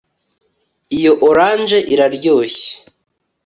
[0.95, 2.67] Iyi orange iraryoshye